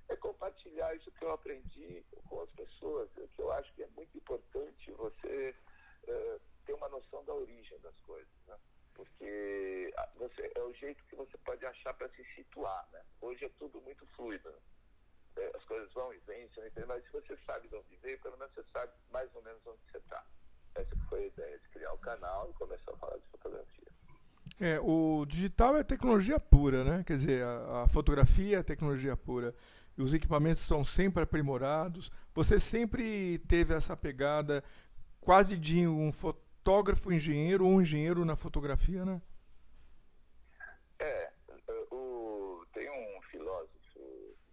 É 0.07 0.15
compartilhar 0.15 0.95
isso 0.95 1.11
que 1.11 1.25
eu 1.25 1.31
aprendi 1.31 2.05
com 2.29 2.41
as 2.41 2.49
pessoas, 2.51 3.09
que 3.13 3.41
eu 3.41 3.51
acho 3.51 3.73
que 3.73 3.83
é 3.83 3.87
muito 3.87 4.15
importante 4.15 4.91
você 4.91 5.55
uh, 6.07 6.41
ter 6.65 6.73
uma 6.73 6.89
noção 6.89 7.23
da 7.25 7.33
origem 7.33 7.79
das 7.79 7.97
coisas, 8.01 8.33
né? 8.47 8.57
Porque 8.93 9.93
você, 10.15 10.51
é 10.55 10.61
o 10.61 10.73
jeito 10.73 11.03
que 11.05 11.15
você 11.15 11.37
pode 11.39 11.65
achar 11.65 11.93
para 11.95 12.07
se 12.09 12.23
situar, 12.35 12.87
né? 12.93 13.03
Hoje 13.19 13.45
é 13.45 13.49
tudo 13.57 13.81
muito 13.81 14.05
fluido, 14.15 14.49
né? 14.49 14.59
é, 15.37 15.51
as 15.55 15.63
coisas 15.65 15.91
vão 15.93 16.13
mas 16.87 17.03
se 17.03 17.11
você 17.11 17.37
sabe 17.45 17.67
de 17.67 17.75
onde 17.75 17.95
veio, 18.01 18.19
pelo 18.19 18.37
menos 18.37 18.53
você 18.53 18.63
sabe 18.71 18.91
mais 19.11 19.33
ou 19.35 19.43
menos 19.43 19.59
onde 19.65 19.79
você 19.91 19.97
está. 19.97 20.23
Essa 20.75 20.95
foi 21.09 21.23
a 21.23 21.27
ideia 21.27 21.59
de 21.59 21.69
criar 21.69 21.93
o 21.93 21.97
canal 21.97 22.49
e 22.49 22.53
começar 22.53 22.91
a 22.91 22.97
falar 22.97 23.17
de 23.17 23.27
fotografia. 23.27 23.87
É, 24.59 24.79
o 24.79 25.25
digital 25.25 25.77
é 25.77 25.83
tecnologia 25.83 26.39
pura, 26.39 26.83
né? 26.83 27.03
Quer 27.05 27.13
dizer, 27.13 27.43
a, 27.43 27.83
a 27.83 27.87
fotografia 27.87 28.59
é 28.59 28.63
tecnologia 28.63 29.15
pura. 29.15 29.53
E 29.97 30.01
os 30.01 30.13
equipamentos 30.13 30.59
são 30.59 30.83
sempre 30.83 31.23
aprimorados. 31.23 32.11
Você 32.33 32.59
sempre 32.59 33.39
teve 33.47 33.73
essa 33.73 33.95
pegada 33.95 34.63
quase 35.21 35.57
de 35.57 35.87
um 35.87 36.11
fotógrafo 36.11 37.11
engenheiro 37.11 37.65
ou 37.65 37.73
um 37.73 37.81
engenheiro 37.81 38.25
na 38.25 38.35
fotografia, 38.35 39.05
né? 39.05 39.21
É, 40.99 41.31
o, 41.91 42.65
tem 42.73 42.89
um 42.89 43.21
filósofo 43.23 43.75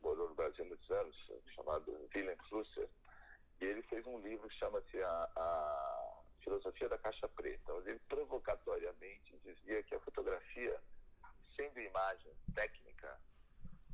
morou 0.02 0.28
no 0.28 0.34
Brasil 0.34 0.64
há 0.64 0.68
muitos 0.68 0.81
anos, 0.92 1.16
chamado 1.54 2.08
Willem 2.14 2.36
Flusser, 2.48 2.88
e 3.60 3.64
ele 3.64 3.82
fez 3.82 4.06
um 4.06 4.20
livro 4.20 4.48
que 4.48 4.56
chama-se 4.56 5.02
a, 5.02 5.30
a, 5.36 6.22
Filosofia 6.42 6.88
da 6.88 6.98
Caixa 6.98 7.28
Preta, 7.28 7.72
onde 7.72 7.90
ele 7.90 8.00
provocatoriamente 8.08 9.38
dizia 9.44 9.82
que 9.84 9.94
a 9.94 10.00
fotografia, 10.00 10.80
sendo 11.54 11.80
imagem 11.80 12.32
técnica, 12.54 13.20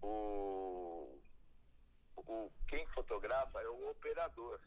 o, 0.01 1.21
o, 2.17 2.51
quem 2.67 2.87
fotografa 2.89 3.61
é 3.61 3.69
o 3.69 3.91
operador 3.91 4.61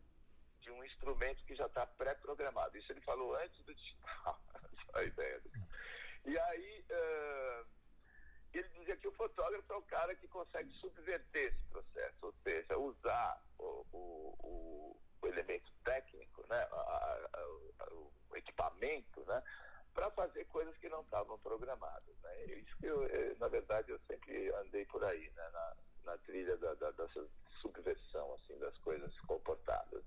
de 0.59 0.69
um 0.69 0.83
instrumento 0.83 1.43
que 1.45 1.55
já 1.55 1.65
está 1.65 1.85
pré-programado. 1.85 2.77
Isso 2.77 2.91
ele 2.91 3.01
falou 3.01 3.35
antes 3.35 3.59
do 3.65 3.73
digital, 3.73 4.39
a 4.93 5.03
ideia. 5.03 5.41
E 6.25 6.37
aí, 6.37 6.85
uh, 6.91 7.40
dizer 8.51 8.97
que 8.97 9.07
o 9.07 9.11
fotógrafo 9.13 9.73
é 9.73 9.75
o 9.75 9.81
cara 9.83 10.15
que 10.15 10.27
consegue 10.27 10.71
subverter 10.73 11.53
esse 11.53 11.63
processo, 11.69 12.25
ou 12.25 12.33
seja, 12.43 12.77
usar 12.77 13.41
o, 13.57 13.85
o, 13.93 14.97
o 15.21 15.27
elemento 15.27 15.71
técnico, 15.83 16.45
né, 16.49 16.67
a, 16.71 17.29
a, 17.33 17.93
o 17.93 18.35
equipamento, 18.35 19.21
né, 19.25 19.41
para 19.93 20.09
fazer 20.11 20.45
coisas 20.45 20.75
que 20.77 20.89
não 20.89 21.01
estavam 21.01 21.37
programadas. 21.39 22.15
Né? 22.23 22.29
É 22.33 22.59
isso 22.59 22.77
que, 22.77 22.85
eu, 22.85 23.03
eh, 23.05 23.35
na 23.39 23.47
verdade, 23.47 23.91
eu 23.91 23.99
sempre 24.07 24.53
andei 24.55 24.85
por 24.85 25.03
aí, 25.03 25.29
né? 25.35 25.49
na, 25.53 25.75
na 26.05 26.17
trilha 26.19 26.57
da, 26.57 26.73
da, 26.75 26.91
dessa 26.91 27.25
subversão 27.61 28.33
assim, 28.35 28.57
das 28.59 28.77
coisas 28.79 29.13
comportadas. 29.21 30.03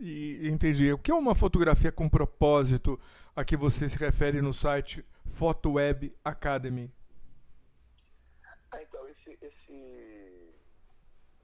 E 0.00 0.48
entendi. 0.48 0.92
O 0.92 0.98
que 0.98 1.10
é 1.10 1.14
uma 1.14 1.34
fotografia 1.34 1.92
com 1.92 2.08
propósito 2.08 3.00
a 3.34 3.44
que 3.44 3.56
você 3.56 3.88
se 3.88 3.96
refere 3.96 4.42
no 4.42 4.52
site 4.52 5.04
Photo 5.24 5.72
Web 5.72 6.14
Academy? 6.24 6.92
Ah, 8.70 8.82
então, 8.82 9.08
esse, 9.08 9.38
esse 9.40 10.54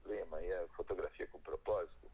lema 0.05 0.37
aí, 0.37 0.53
a 0.53 0.67
fotografia 0.75 1.27
com 1.27 1.39
propósito, 1.39 2.11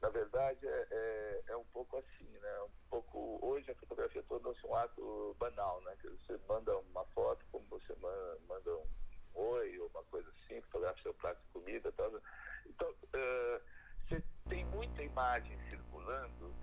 na 0.00 0.02
verdade 0.14 0.66
é, 0.66 0.86
é, 0.90 1.42
é, 1.48 1.56
um 1.56 1.64
pouco 1.72 1.96
assim, 1.96 2.38
né? 2.38 2.62
Um 2.62 2.88
pouco, 2.88 3.38
hoje 3.42 3.70
a 3.70 3.74
fotografia 3.74 4.22
tornou-se 4.22 4.64
um 4.64 4.74
ato 4.74 5.36
banal, 5.38 5.80
né? 5.82 5.96
Que 6.00 6.08
você 6.08 6.38
manda 6.48 6.76
uma 6.78 7.04
foto 7.06 7.44
como 7.50 7.66
você 7.68 7.94
manda, 7.96 8.38
manda 8.48 8.76
um 8.76 8.86
oi 9.34 9.78
ou 9.80 9.88
uma 9.88 10.04
coisa 10.04 10.30
assim, 10.30 10.60
fotografa 10.62 11.02
seu 11.02 11.14
prato 11.14 11.40
de 11.42 11.52
comida, 11.52 11.92
tal. 11.92 12.12
Então, 12.66 12.88
uh, 12.90 13.60
você 14.08 14.22
tem 14.48 14.64
muita 14.66 15.02
imagem 15.02 15.58
circulando 15.68 16.54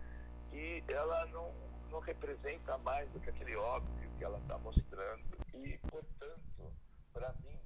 e 0.53 0.81
ela 0.87 1.25
não, 1.27 1.53
não 1.89 1.99
representa 1.99 2.77
mais 2.79 3.09
do 3.11 3.19
que 3.19 3.29
aquele 3.29 3.55
óbvio 3.57 4.09
que 4.17 4.23
ela 4.23 4.39
está 4.39 4.57
mostrando. 4.59 5.23
E, 5.53 5.77
portanto, 5.89 6.73
para 7.11 7.33
mim, 7.43 7.59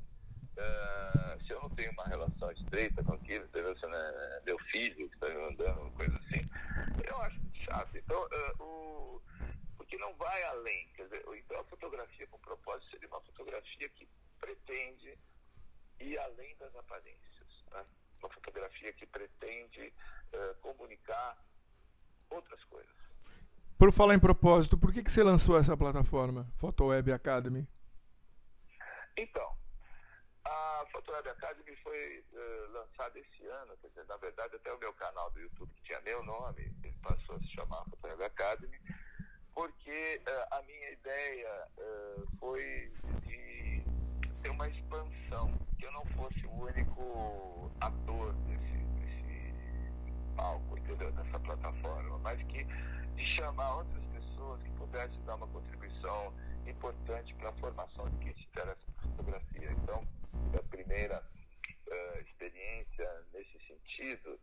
uh, 0.57 1.45
se 1.45 1.51
eu 1.51 1.62
não 1.62 1.69
tenho 1.71 1.91
uma 1.91 2.05
relação 2.05 2.51
estreita 2.51 3.03
com 3.03 3.13
aquilo, 3.13 3.47
se 3.50 3.62
não 3.88 3.97
é 3.97 4.41
meu 4.45 4.57
filho 4.59 5.09
que 5.09 5.15
está 5.15 5.29
me 5.29 5.35
mandando, 5.35 5.91
coisa 5.91 6.15
assim, 6.17 6.41
eu 7.07 7.17
acho 7.21 7.39
chato. 7.65 7.95
Então, 7.97 8.24
uh, 8.24 8.63
o, 8.63 9.21
porque 9.77 9.97
não 9.97 10.13
vai 10.15 10.43
além. 10.43 10.88
Quer 10.95 11.03
dizer, 11.03 11.25
então 11.35 11.59
a 11.59 11.63
fotografia 11.65 12.27
com 12.27 12.39
propósito 12.39 12.91
seria 12.91 13.07
uma 13.07 13.21
fotografia 13.21 13.89
que 13.89 14.07
pretende 14.39 15.17
ir 16.00 16.17
além 16.19 16.55
das 16.57 16.75
aparências. 16.75 17.63
Né? 17.71 17.85
Uma 18.19 18.29
fotografia 18.29 18.93
que 18.93 19.05
pretende 19.05 19.93
uh, 20.33 20.55
comunicar 20.62 21.38
outras 22.29 22.63
coisas. 22.65 22.95
Por 23.77 23.91
falar 23.91 24.15
em 24.15 24.19
propósito, 24.19 24.77
por 24.77 24.93
que, 24.93 25.03
que 25.03 25.12
você 25.12 25.21
lançou 25.21 25.57
essa 25.57 25.75
plataforma, 25.75 26.47
PhotoWeb 26.57 27.12
Academy? 27.12 27.67
Então, 29.17 29.54
a 30.82 30.86
PhotoWeb 30.88 31.29
Academy 31.29 31.75
foi 31.77 32.24
uh, 32.34 32.72
lançada 32.74 33.20
esse 33.20 33.46
ano, 33.48 33.77
quer 33.77 33.88
dizer, 33.89 34.05
na 34.05 34.17
verdade 34.17 34.55
até 34.55 34.74
o 34.74 34.79
meu 34.79 34.94
canal 34.94 35.32
do 35.32 35.39
YouTube 35.39 35.72
que 35.75 35.84
tinha 35.84 36.01
meu 36.01 36.24
nome, 36.24 36.62
ele 36.84 36.96
passou 37.01 37.36
a 37.36 37.39
se 37.39 37.48
chamar 37.48 37.86
PhotoWeb 37.86 38.24
Academy, 38.24 38.77
porque 39.53 40.22
uh, 40.27 40.55
a 40.55 40.62
minha 40.63 40.91
ideia 40.91 41.67
uh, 41.77 42.27
foi 42.39 42.91
de 43.24 43.84
ter 44.41 44.50
uma 44.50 44.67
expansão, 44.67 45.58
que 45.79 45.86
eu 45.86 45.91
não 45.91 46.05
fosse 46.08 46.46
o 46.46 46.51
único 46.51 47.72
ator 47.79 48.34
desse, 48.34 48.77
desse 49.00 49.53
palco, 50.36 50.77
entendeu? 50.77 51.12
Dessa 51.13 51.39
plataforma, 51.39 52.17
mas 52.20 52.41
que 52.44 52.63
de 53.15 53.25
chamar 53.36 53.77
outras 53.77 54.03
pessoas 54.05 54.62
que 54.62 54.70
pudessem 54.72 55.24
dar 55.24 55.36
uma 55.36 55.48
contribuição 55.48 56.34
importante 56.67 57.34
para 57.36 57.50
a 57.50 57.53
formação 57.53 58.10
de 58.10 58.17
quem 58.17 58.34
se 58.34 58.44
interessa 58.44 58.82
por 58.96 59.10
fotografia. 59.10 59.72
Então, 59.72 60.05
a 60.57 60.63
primeira 60.69 61.23
uh, 61.87 62.19
experiência 62.19 63.25
nesse 63.33 63.59
sentido 63.67 64.39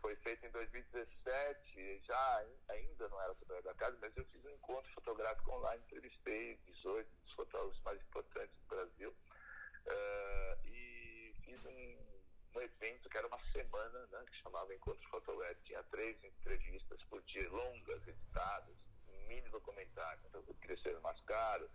foi 0.00 0.14
feita 0.16 0.46
em 0.46 0.50
2017, 0.50 2.02
já 2.06 2.44
ainda 2.68 3.08
não 3.08 3.20
era 3.20 3.34
sobre 3.34 3.60
da 3.62 3.74
casa, 3.74 3.96
mas 4.00 4.16
eu 4.16 4.24
fiz 4.26 4.44
um 4.44 4.50
encontro 4.50 4.90
fotográfico 4.92 5.52
online, 5.52 5.82
entrevistei 5.86 6.56
18 6.66 7.08
dos 7.24 7.32
fotógrafos 7.34 7.80
mais 7.82 8.00
importantes 8.02 8.56
do 8.60 8.66
Brasil 8.68 9.10
uh, 9.10 10.66
e 10.66 11.34
fiz 11.44 11.64
um, 11.64 12.58
um, 12.58 12.60
evento 12.60 13.08
que 13.08 13.18
era 13.18 13.26
uma 13.26 13.40
semana, 13.52 14.06
né, 14.06 14.24
que 14.30 14.36
chamava 14.42 14.74
Encontro 14.74 15.08
Fotoweb. 15.10 15.58
Tinha 15.64 15.82
três 15.84 16.22
entrevistas 16.24 17.02
por 17.04 17.22
dia, 17.22 17.48
longas, 17.50 18.06
editadas, 18.06 18.76
um 19.08 19.26
mini 19.26 19.48
documentário. 19.50 20.20
Então, 20.26 20.42
Crescer 20.60 20.98
Mascaro, 21.00 21.68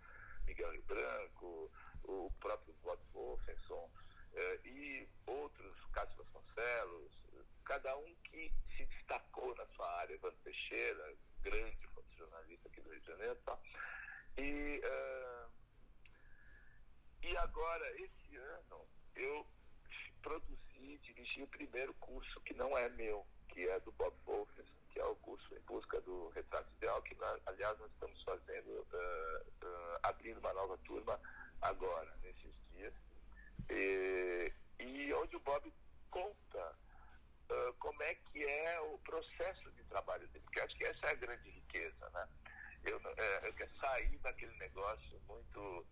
Miguel 0.46 0.82
Branco, 0.82 1.70
o 2.04 2.30
próprio 2.40 2.74
Bob 2.82 3.00
Wolfenson 3.12 3.90
uh, 4.32 4.66
e 4.66 5.08
outros, 5.26 5.76
Cássio 5.92 6.16
Vasconcelos, 6.24 7.12
cada 7.64 7.96
um 7.96 8.14
que 8.24 8.52
se 8.76 8.84
destacou 8.86 9.54
na 9.54 9.66
sua 9.68 9.90
área, 10.00 10.14
Evandro 10.14 10.38
Teixeira, 10.44 11.14
grande 11.42 11.78
jornalista 12.16 12.68
aqui 12.68 12.80
do 12.80 12.90
Rio 12.90 13.00
de 13.00 13.06
Janeiro, 13.06 13.36
tá? 13.44 13.58
e, 14.36 14.80
uh, 14.84 15.50
e 17.22 17.36
agora, 17.38 17.90
esse 18.00 18.36
ano, 18.36 18.86
eu 19.14 19.46
produzi 20.22 20.58
e 20.78 20.98
dirigi 20.98 21.42
o 21.42 21.48
primeiro 21.48 21.94
curso 21.94 22.40
que 22.42 22.54
não 22.54 22.76
é 22.76 22.88
meu, 22.90 23.26
que 23.48 23.68
é 23.68 23.80
do 23.80 23.92
Bob 23.92 24.14
Wolfens, 24.24 24.68
que 24.94 25.00
é 25.00 25.04
o 25.04 25.16
curso 25.16 25.54
em 25.54 25.60
busca 25.62 26.00
do 26.02 26.28
retrato 26.30 26.70
ideal, 26.76 27.02
que 27.02 27.16
aliás 27.46 27.78
nós 27.80 27.90
estamos 27.90 28.22
fazendo, 28.22 28.68
uh, 28.68 29.66
uh, 29.66 29.98
abrindo 30.04 30.38
uma 30.38 30.52
nova 30.52 30.78
turma 30.78 31.20
agora, 31.60 32.16
nesses 32.22 32.54
dias, 32.70 32.94
e, 33.68 34.52
e 34.78 35.12
onde 35.12 35.34
o 35.34 35.40
Bob 35.40 35.72
conta 36.10 36.76
uh, 37.50 37.74
como 37.80 38.00
é 38.04 38.14
que 38.14 38.44
é 38.44 38.80
o 38.82 38.98
processo 38.98 39.68
de 39.72 39.82
trabalho 39.84 40.28
dele, 40.28 40.44
porque 40.44 40.60
acho 40.60 40.76
que 40.76 40.84
essa 40.84 41.06
é 41.08 41.10
a 41.10 41.16
grande 41.16 41.50
riqueza, 41.50 42.08
né? 42.10 42.28
Eu, 42.84 43.00
eu 43.44 43.54
quero 43.54 43.74
sair 43.78 44.18
daquele 44.18 44.54
negócio 44.58 45.18
muito 45.26 45.86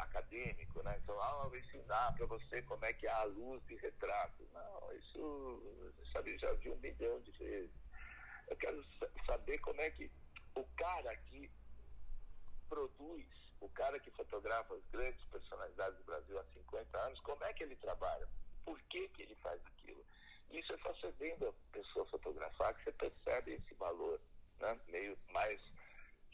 acadêmico, 0.00 0.82
né? 0.82 0.98
Então, 1.02 1.20
ah, 1.20 1.42
eu 1.44 1.50
vou 1.50 1.58
ensinar 1.58 2.14
para 2.14 2.24
você 2.24 2.62
como 2.62 2.82
é 2.82 2.94
que 2.94 3.06
é 3.06 3.10
a 3.10 3.24
luz 3.24 3.62
de 3.66 3.74
retrato. 3.74 4.42
Não, 4.54 4.92
isso, 4.94 5.62
sabe, 6.12 6.38
já 6.38 6.50
vi 6.54 6.70
um 6.70 6.76
milhão 6.76 7.20
de 7.20 7.30
vezes. 7.32 7.83
Quero 8.64 8.82
saber 9.26 9.58
como 9.58 9.78
é 9.82 9.90
que 9.90 10.10
o 10.54 10.64
cara 10.78 11.14
que 11.16 11.50
produz, 12.66 13.26
o 13.60 13.68
cara 13.68 14.00
que 14.00 14.10
fotografa 14.12 14.72
as 14.74 14.82
grandes 14.90 15.22
personalidades 15.26 15.98
do 15.98 16.04
Brasil 16.04 16.38
há 16.38 16.44
50 16.44 16.98
anos, 16.98 17.20
como 17.20 17.44
é 17.44 17.52
que 17.52 17.62
ele 17.62 17.76
trabalha? 17.76 18.26
Por 18.64 18.80
que, 18.84 19.06
que 19.08 19.20
ele 19.20 19.34
faz 19.42 19.60
aquilo? 19.66 20.02
Isso 20.50 20.72
é 20.72 20.78
só 20.78 20.94
você 20.94 21.12
vendo 21.18 21.46
a 21.46 21.52
pessoa 21.72 22.06
fotografar 22.06 22.72
que 22.74 22.84
você 22.84 22.92
percebe 22.92 23.52
esse 23.52 23.74
valor, 23.74 24.18
né? 24.58 24.80
meio 24.88 25.18
mais 25.30 25.60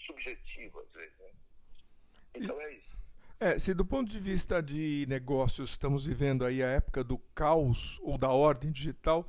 subjetivo 0.06 0.78
às 0.82 0.90
vezes. 0.92 1.18
Né? 1.18 1.30
Então 2.36 2.60
é 2.60 2.74
isso. 2.74 2.96
É, 3.40 3.58
se 3.58 3.74
do 3.74 3.84
ponto 3.84 4.08
de 4.08 4.20
vista 4.20 4.62
de 4.62 5.04
negócios 5.08 5.70
estamos 5.70 6.06
vivendo 6.06 6.44
aí 6.44 6.62
a 6.62 6.68
época 6.68 7.02
do 7.02 7.18
caos 7.34 7.98
ou 8.02 8.16
da 8.16 8.30
ordem 8.30 8.70
digital, 8.70 9.28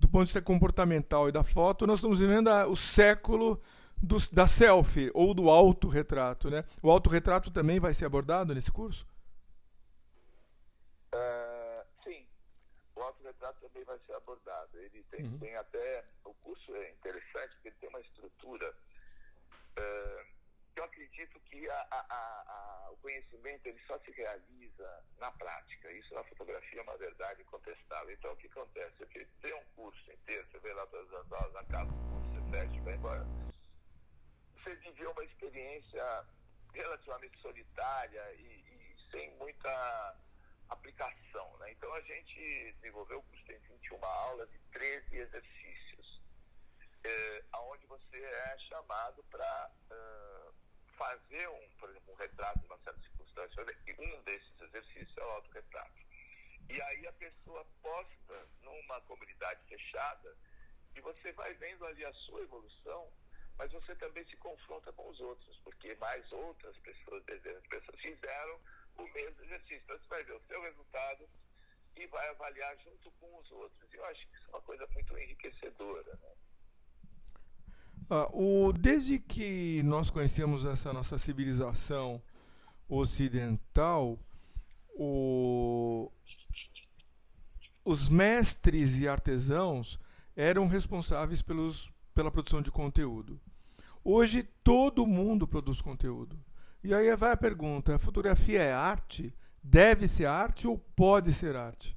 do 0.00 0.08
ponto 0.08 0.22
de 0.22 0.28
vista 0.28 0.40
comportamental 0.40 1.28
e 1.28 1.32
da 1.32 1.44
foto, 1.44 1.86
nós 1.86 1.98
estamos 1.98 2.18
vivendo 2.18 2.48
a, 2.48 2.66
o 2.66 2.74
século 2.74 3.62
do, 4.02 4.16
da 4.32 4.46
selfie 4.46 5.10
ou 5.12 5.34
do 5.34 5.50
autorretrato, 5.50 6.50
né? 6.50 6.64
O 6.82 6.90
autorretrato 6.90 7.50
também 7.50 7.78
vai 7.78 7.92
ser 7.92 8.06
abordado 8.06 8.54
nesse 8.54 8.72
curso? 8.72 9.06
Uh, 11.14 11.84
sim, 12.02 12.26
o 12.96 13.00
autorretrato 13.02 13.60
também 13.60 13.84
vai 13.84 13.98
ser 14.06 14.14
abordado. 14.14 14.70
Ele 14.78 15.04
tem, 15.10 15.24
uhum. 15.26 15.38
tem 15.38 15.54
até, 15.56 16.04
o 16.24 16.32
curso 16.34 16.74
é 16.74 16.90
interessante 16.90 17.54
porque 17.54 17.68
ele 17.68 17.76
tem 17.78 17.88
uma 17.90 18.00
estrutura 18.00 18.74
uh, 19.78 20.26
eu 20.76 20.84
acredito 20.84 21.38
que 21.40 21.68
a, 21.68 21.86
a, 21.90 22.06
a, 22.08 22.90
o 22.92 22.96
conhecimento 22.98 23.66
ele 23.66 23.80
só 23.86 23.98
se 23.98 24.10
realiza 24.12 25.04
na 25.18 25.30
prática. 25.32 25.90
Isso 25.92 26.14
na 26.14 26.24
fotografia 26.24 26.80
é 26.80 26.82
uma 26.82 26.96
verdade 26.96 27.42
incontestável. 27.42 28.12
Então, 28.12 28.32
o 28.32 28.36
que 28.36 28.46
acontece? 28.46 28.94
Eu 29.00 29.26
tem 29.40 29.54
um 29.54 29.64
curso 29.76 30.12
inteiro, 30.12 30.46
você 30.50 30.58
vê 30.58 30.72
lá 30.72 30.86
todas 30.86 31.12
as 31.12 31.32
aulas, 31.32 31.56
acaba 31.56 31.92
o 31.92 32.10
curso, 32.10 32.30
você 32.30 32.50
fecha, 32.50 32.82
vai 32.82 32.94
embora. 32.94 33.26
Você 34.54 34.74
viveu 34.76 35.10
uma 35.10 35.24
experiência 35.24 36.26
relativamente 36.72 37.38
solitária 37.40 38.32
e, 38.34 38.44
e 38.44 39.10
sem 39.10 39.30
muita 39.36 40.16
aplicação. 40.68 41.56
Né? 41.58 41.72
Então, 41.72 41.92
a 41.94 42.00
gente 42.02 42.72
desenvolveu 42.80 43.18
o 43.18 43.22
curso, 43.22 43.44
tem 43.44 43.58
21 43.58 44.04
aulas 44.04 44.48
e 44.54 44.58
13 44.72 45.16
exercícios, 45.16 46.19
eh, 47.04 47.44
onde 47.54 47.86
você 47.86 48.16
é 48.16 48.58
chamado 48.58 49.22
para... 49.24 49.70
Uh, 49.90 50.60
fazer, 51.00 51.48
um, 51.48 51.68
por 51.78 51.88
exemplo, 51.88 52.12
um 52.12 52.16
retrato 52.16 52.60
de 52.60 52.66
uma 52.66 52.78
certa 52.80 53.00
circunstância, 53.00 53.64
um 53.98 54.22
desses 54.22 54.60
exercícios 54.60 55.16
é 55.16 55.24
o 55.24 55.30
autorretrato. 55.30 55.94
E 56.68 56.82
aí 56.82 57.06
a 57.06 57.12
pessoa 57.14 57.64
posta 57.80 58.48
numa 58.62 59.00
comunidade 59.02 59.60
fechada 59.66 60.36
e 60.94 61.00
você 61.00 61.32
vai 61.32 61.54
vendo 61.54 61.86
ali 61.86 62.04
a 62.04 62.12
sua 62.12 62.42
evolução, 62.42 63.10
mas 63.56 63.72
você 63.72 63.94
também 63.94 64.24
se 64.26 64.36
confronta 64.36 64.92
com 64.92 65.08
os 65.08 65.18
outros, 65.20 65.58
porque 65.64 65.94
mais 65.94 66.30
outras 66.32 66.76
pessoas, 66.80 67.24
dezenas 67.24 67.62
de 67.62 67.68
pessoas, 67.70 68.00
fizeram 68.00 68.60
o 68.98 69.08
mesmo 69.08 69.42
exercício. 69.44 69.82
Então 69.82 69.98
você 69.98 70.08
vai 70.08 70.22
ver 70.22 70.34
o 70.34 70.46
seu 70.46 70.60
resultado 70.60 71.28
e 71.96 72.06
vai 72.08 72.28
avaliar 72.28 72.76
junto 72.76 73.10
com 73.12 73.38
os 73.38 73.50
outros. 73.52 73.92
E 73.92 73.96
eu 73.96 74.04
acho 74.04 74.28
que 74.28 74.36
isso 74.36 74.46
é 74.48 74.50
uma 74.50 74.62
coisa 74.62 74.86
muito 74.88 75.18
enriquecedora. 75.18 76.14
Né? 76.14 76.34
Ah, 78.12 78.28
o, 78.32 78.72
desde 78.72 79.20
que 79.20 79.84
nós 79.84 80.10
conhecemos 80.10 80.64
essa 80.64 80.92
nossa 80.92 81.16
civilização 81.16 82.20
ocidental, 82.88 84.18
o, 84.96 86.10
os 87.84 88.08
mestres 88.08 88.98
e 88.98 89.06
artesãos 89.06 89.96
eram 90.34 90.66
responsáveis 90.66 91.40
pelos, 91.40 91.88
pela 92.12 92.32
produção 92.32 92.60
de 92.60 92.72
conteúdo. 92.72 93.40
Hoje 94.02 94.42
todo 94.64 95.06
mundo 95.06 95.46
produz 95.46 95.80
conteúdo. 95.80 96.36
E 96.82 96.92
aí 96.92 97.14
vai 97.14 97.30
a 97.30 97.36
pergunta: 97.36 97.94
a 97.94 97.98
fotografia 97.98 98.60
é 98.60 98.72
arte? 98.72 99.32
Deve 99.62 100.08
ser 100.08 100.26
arte 100.26 100.66
ou 100.66 100.76
pode 100.96 101.32
ser 101.32 101.54
arte? 101.54 101.96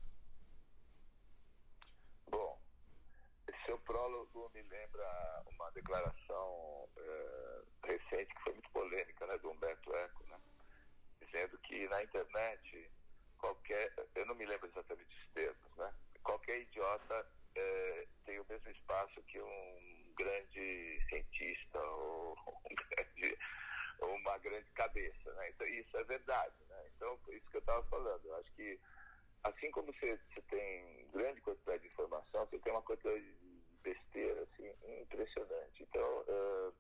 Bom, 2.30 2.60
esse 3.48 3.66
seu 3.66 3.80
prólogo 3.80 4.52
me 4.54 4.62
lembra 4.62 5.44
uma 5.50 5.72
declaração 5.84 6.90
é, 6.98 7.62
recente 7.84 8.34
que 8.34 8.44
foi 8.44 8.54
muito 8.54 8.70
polêmica, 8.72 9.28
né, 9.28 9.38
do 9.40 9.52
Humberto 9.52 9.96
Eco, 9.96 10.24
né, 10.28 10.40
dizendo 11.22 11.58
que 11.60 11.88
na 11.90 12.02
internet 12.04 12.90
qualquer, 13.38 13.94
eu 14.16 14.26
não 14.26 14.36
me 14.36 14.46
lembro 14.46 14.68
exatamente 14.68 15.14
os 15.14 15.28
termos, 15.34 15.78
né, 15.78 15.94
qualquer 16.24 16.62
idiota 16.62 17.28
é, 17.56 18.08
tem 18.26 18.40
o 18.40 18.46
mesmo 18.50 18.70
espaço 18.72 19.22
que 19.24 19.40
um 19.42 20.14
grande 20.16 21.02
cientista 21.10 21.80
ou 21.84 22.38
um 22.48 22.76
grande, 22.76 23.38
uma 24.00 24.38
grande 24.38 24.72
cabeça, 24.72 25.34
né? 25.34 25.50
Então 25.50 25.68
isso 25.68 25.98
é 25.98 26.04
verdade, 26.04 26.56
né? 26.68 26.90
Então 26.96 27.20
isso 27.30 27.50
que 27.52 27.58
eu 27.58 27.60
estava 27.60 27.84
falando, 27.86 28.26
eu 28.26 28.36
acho 28.38 28.52
que 28.54 28.80
assim 29.44 29.70
como 29.72 29.94
você, 29.94 30.20
você 30.34 30.42
tem 30.50 31.08
grande 31.12 31.42
quantidade 31.42 31.84
de 31.84 31.90
informação, 31.90 32.46
você 32.46 32.58
tem 32.60 32.72
uma 32.72 32.82
quantidade 32.82 33.22
de 33.22 33.43
besteira 33.84 34.44
assim 34.44 34.72
impressionante. 35.02 35.84
Então 35.84 36.24
uh, 36.28 36.74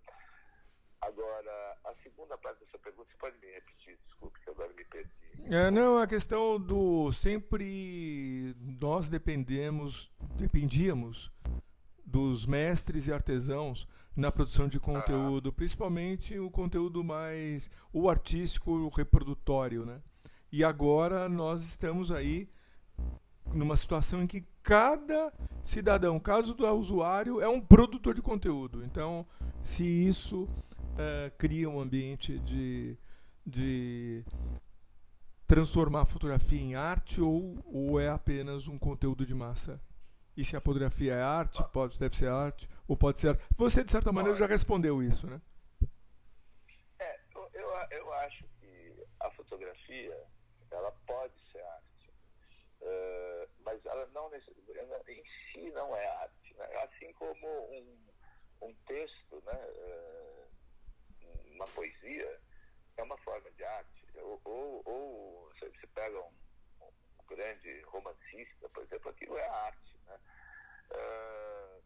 Agora, 1.08 1.78
a 1.84 1.94
segunda 2.02 2.38
parte 2.38 2.64
dessa 2.64 2.78
pergunta, 2.80 3.10
você 3.12 3.18
pode 3.18 3.38
me 3.40 3.52
repetir, 3.52 3.98
desculpe, 4.06 4.40
que 4.40 4.50
agora 4.50 4.72
me 4.74 4.86
perdi. 4.86 5.12
É, 5.54 5.70
não, 5.70 5.98
a 5.98 6.08
questão 6.08 6.60
do 6.60 7.12
sempre 7.12 8.56
nós 8.80 9.10
dependemos, 9.10 10.10
dependíamos 10.38 11.30
dos 12.06 12.46
mestres 12.46 13.08
e 13.08 13.14
artesãos 13.14 13.88
na 14.16 14.32
produção 14.32 14.68
de 14.68 14.80
conteúdo, 14.80 15.50
ah. 15.50 15.52
principalmente 15.52 16.40
o 16.40 16.50
conteúdo 16.50 17.04
mais 17.04 17.70
o 17.92 18.10
artístico, 18.10 18.72
o 18.72 18.90
reprodutório, 18.90 19.86
né? 19.86 20.02
E 20.52 20.64
agora 20.64 21.28
nós 21.28 21.62
estamos 21.64 22.12
aí 22.12 22.48
numa 23.48 23.76
situação 23.76 24.24
em 24.24 24.28
que 24.28 24.46
cada 24.64 25.32
cidadão, 25.64 26.20
caso 26.20 26.54
do 26.54 26.66
usuário, 26.66 27.42
é 27.42 27.48
um 27.48 27.60
produtor 27.60 28.16
de 28.16 28.22
conteúdo. 28.22 28.84
Então, 28.84 29.26
se 29.62 29.84
isso 29.84 30.44
uh, 30.44 31.32
cria 31.38 31.70
um 31.70 31.80
ambiente 31.80 32.40
de, 32.40 32.98
de 33.46 34.24
transformar 35.46 36.02
a 36.02 36.06
fotografia 36.06 36.60
em 36.60 36.76
arte 36.76 37.22
ou, 37.22 37.58
ou 37.66 38.00
é 38.00 38.10
apenas 38.10 38.68
um 38.68 38.80
conteúdo 38.80 39.26
de 39.26 39.36
massa? 39.36 39.82
E 40.36 40.44
se 40.44 40.56
a 40.58 40.62
fotografia 40.62 41.14
é 41.14 41.22
arte, 41.22 41.64
pode, 41.72 42.00
deve 42.00 42.16
ser 42.16 42.28
arte, 42.28 42.68
ou 42.88 42.98
pode 42.98 43.20
ser 43.20 43.30
arte. 43.30 43.44
Você, 43.56 43.84
de 43.84 43.92
certa 43.92 44.12
maneira, 44.12 44.36
já 44.36 44.48
respondeu 44.48 45.04
isso, 45.04 45.28
né? 45.28 45.40
É, 46.98 47.20
eu, 47.54 47.70
eu 47.92 48.14
acho 48.14 48.44
que 48.60 49.06
a 49.20 49.30
fotografia, 49.30 50.18
ela 50.72 50.92
pode 51.06 51.34
ser 51.52 51.62
arte, 51.62 52.10
uh, 52.82 53.34
não 54.40 55.04
em 55.08 55.24
si 55.52 55.72
não 55.72 55.96
é 55.96 56.08
arte. 56.08 56.54
Né? 56.56 56.66
Assim 56.84 57.12
como 57.14 57.48
um, 57.48 57.98
um 58.62 58.74
texto, 58.86 59.42
né? 59.46 59.68
Uh, 59.70 60.48
uma 61.54 61.68
poesia 61.68 62.40
é 62.98 63.04
uma 63.04 63.18
forma 63.18 63.50
de 63.52 63.64
arte. 63.64 64.08
Ou, 64.16 64.42
ou, 64.44 64.82
ou 64.86 65.50
você 65.54 65.88
pega 65.88 66.20
um, 66.20 66.34
um, 66.82 67.26
grande 67.28 67.82
romancista, 67.82 68.70
por 68.70 68.84
exemplo, 68.84 69.10
aquilo 69.10 69.38
é 69.38 69.48
arte. 69.48 69.98
Né? 70.08 70.20
Uh, 70.92 71.84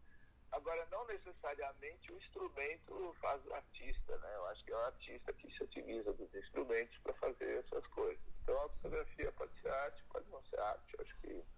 agora, 0.52 0.86
não 0.92 1.06
necessariamente 1.08 2.12
o 2.12 2.18
instrumento 2.18 3.16
faz 3.22 3.46
o 3.46 3.54
artista. 3.54 4.18
Né? 4.18 4.36
Eu 4.36 4.46
acho 4.48 4.64
que 4.66 4.72
é 4.72 4.76
o 4.76 4.86
artista 4.86 5.34
que 5.34 5.52
se 5.52 5.64
utiliza 5.64 6.14
dos 6.14 6.34
instrumentos 6.34 6.98
para 7.00 7.14
fazer 7.14 7.60
essas 7.60 7.86
coisas. 7.88 8.24
Então, 8.44 8.58
a 8.64 8.70
fotografia 8.70 9.32
pode 9.34 9.54
ser 9.62 9.70
arte, 9.70 10.04
pode 10.12 10.30
não 10.30 10.42
ser 10.44 10.60
arte. 10.60 10.94
Eu 10.94 11.02
acho 11.04 11.18
que. 11.22 11.57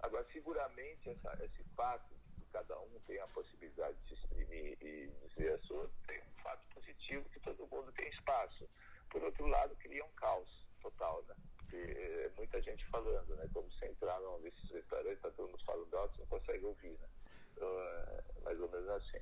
Agora, 0.00 0.24
seguramente, 0.32 1.10
essa, 1.10 1.44
esse 1.44 1.64
fato 1.76 2.14
de 2.14 2.30
que 2.32 2.46
cada 2.52 2.78
um 2.78 3.00
tem 3.06 3.18
a 3.20 3.26
possibilidade 3.28 3.96
de 4.02 4.08
se 4.08 4.14
exprimir 4.14 4.76
e 4.80 5.10
dizer 5.28 5.54
a 5.54 5.58
sua, 5.66 5.90
tem 6.06 6.20
um 6.20 6.42
fato 6.42 6.62
positivo 6.74 7.28
que 7.30 7.40
todo 7.40 7.66
mundo 7.70 7.92
tem 7.92 8.08
espaço. 8.08 8.68
Por 9.10 9.22
outro 9.22 9.46
lado, 9.46 9.74
cria 9.76 10.04
um 10.04 10.10
caos 10.10 10.48
total, 10.80 11.24
né? 11.28 11.34
Porque 11.56 11.76
é 11.76 12.30
muita 12.36 12.60
gente 12.62 12.84
falando, 12.86 13.34
né? 13.36 13.48
Como 13.52 13.70
você 13.70 13.86
entrar 13.86 14.20
num 14.20 14.40
desses 14.40 14.70
restaurantes, 14.70 15.20
tá 15.20 15.30
todo 15.30 15.50
mundo 15.50 15.64
falando 15.64 15.96
alto, 15.96 16.14
você 16.14 16.20
não 16.20 16.28
consegue 16.28 16.64
ouvir, 16.64 16.98
né? 16.98 17.08
Então, 17.54 17.68
é 17.68 18.22
mais 18.44 18.60
ou 18.60 18.70
menos 18.70 18.88
assim. 18.90 19.18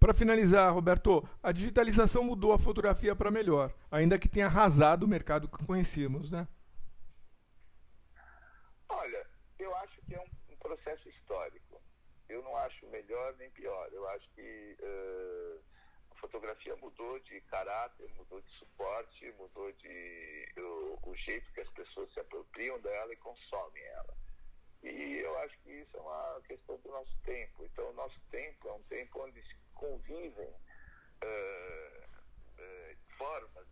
Para 0.00 0.12
finalizar, 0.12 0.72
Roberto, 0.72 1.26
a 1.42 1.50
digitalização 1.50 2.22
mudou 2.22 2.52
a 2.52 2.58
fotografia 2.58 3.16
para 3.16 3.30
melhor, 3.30 3.72
ainda 3.90 4.18
que 4.18 4.28
tenha 4.28 4.46
arrasado 4.46 5.04
o 5.04 5.08
mercado 5.08 5.48
que 5.48 5.64
conhecíamos, 5.64 6.30
né? 6.30 6.46
Olha, 8.88 9.26
eu 9.58 9.74
acho 9.76 9.93
processo 10.64 11.08
histórico. 11.10 11.80
Eu 12.28 12.42
não 12.42 12.56
acho 12.56 12.86
melhor 12.86 13.36
nem 13.36 13.50
pior. 13.50 13.88
Eu 13.92 14.08
acho 14.08 14.26
que 14.30 14.76
uh, 14.80 15.62
fotografia 16.16 16.74
mudou 16.76 17.20
de 17.20 17.38
caráter, 17.42 18.10
mudou 18.16 18.40
de 18.40 18.50
suporte, 18.52 19.30
mudou 19.32 19.70
de 19.72 20.48
o, 20.56 21.10
o, 21.10 21.16
jeito 21.16 21.52
que 21.52 21.60
as 21.60 21.68
pessoas 21.70 22.10
se 22.14 22.20
apropriam 22.20 22.80
dela 22.80 23.12
e 23.12 23.16
consomem 23.16 23.82
ela. 23.84 24.16
E 24.82 25.18
eu 25.18 25.38
acho 25.40 25.58
que 25.60 25.70
isso 25.70 25.96
é 25.96 26.00
uma 26.00 26.40
questão 26.46 26.76
do 26.78 26.88
nosso 26.88 27.14
tempo. 27.24 27.64
Então, 27.64 27.90
o 27.90 27.94
nosso 27.94 28.18
tempo 28.30 28.68
é 28.68 28.72
um 28.72 28.82
tempo 28.84 29.22
onde 29.22 29.42
convivem 29.74 30.48
uh, 30.48 32.04
uh, 32.58 32.96
formas 33.18 33.66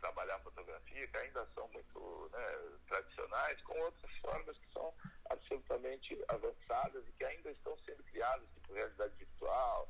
trabalhar 0.00 0.36
a 0.36 0.40
fotografia 0.40 1.06
que 1.06 1.16
ainda 1.16 1.46
são 1.54 1.68
muito 1.68 2.30
né, 2.32 2.78
tradicionais, 2.88 3.60
com 3.62 3.78
outras 3.80 4.12
formas 4.18 4.56
que 4.58 4.72
são 4.72 4.92
absolutamente 5.30 6.18
avançadas 6.28 7.06
e 7.08 7.12
que 7.12 7.24
ainda 7.24 7.50
estão 7.50 7.76
sendo 7.86 8.02
criadas, 8.04 8.48
tipo 8.54 8.72
realidade 8.72 9.14
virtual. 9.16 9.88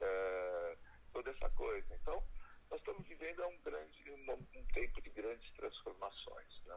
Uh, 0.00 0.88
toda 1.12 1.30
essa 1.30 1.48
coisa. 1.50 1.86
Então, 2.00 2.22
nós 2.70 2.80
estamos 2.80 3.06
vivendo 3.06 3.44
um, 3.46 3.58
grande, 3.64 4.10
um, 4.10 4.32
um 4.32 4.64
tempo 4.72 5.00
de 5.02 5.10
grandes 5.10 5.50
transformações. 5.52 6.62
Né? 6.66 6.76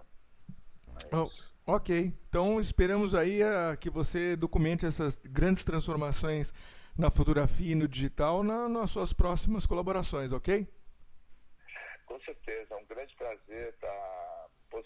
Mas... 0.87 1.13
Oh, 1.13 1.73
ok, 1.73 2.13
então 2.27 2.59
esperamos 2.59 3.13
aí 3.13 3.41
uh, 3.43 3.77
que 3.79 3.89
você 3.89 4.35
documente 4.35 4.85
essas 4.85 5.15
grandes 5.23 5.63
transformações 5.63 6.53
na 6.97 7.09
fotografia 7.09 7.71
e 7.71 7.75
no 7.75 7.87
digital 7.87 8.43
na, 8.43 8.67
nas 8.67 8.89
suas 8.89 9.13
próximas 9.13 9.65
colaborações, 9.65 10.31
ok? 10.31 10.67
Com 12.11 12.19
certeza, 12.19 12.73
é 12.73 12.77
um 12.77 12.85
grande 12.87 13.15
prazer 13.15 13.69
estar 13.69 13.87
tá, 13.87 14.81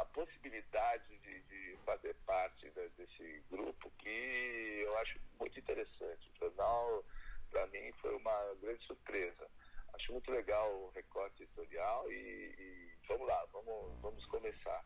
a 0.00 0.04
possibilidade 0.06 1.16
de, 1.18 1.40
de 1.42 1.78
fazer 1.86 2.12
parte 2.26 2.68
desse 2.96 3.40
grupo 3.48 3.88
que 3.98 4.82
eu 4.84 4.98
acho 4.98 5.20
muito 5.38 5.56
interessante. 5.60 6.28
O 6.34 6.38
jornal 6.40 7.04
para 7.52 7.68
mim 7.68 7.92
foi 8.00 8.16
uma 8.16 8.54
grande 8.60 8.84
surpresa. 8.84 9.46
Acho 9.94 10.10
muito 10.10 10.28
legal 10.32 10.68
o 10.72 10.90
recorte 10.92 11.44
editorial 11.44 12.10
e, 12.10 12.14
e 12.58 12.92
vamos 13.06 13.28
lá, 13.28 13.46
vamos, 13.52 14.00
vamos 14.02 14.26
começar. 14.26 14.84